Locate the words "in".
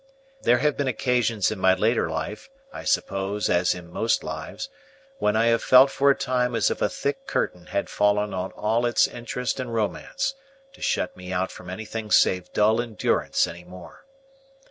1.51-1.59, 3.75-3.91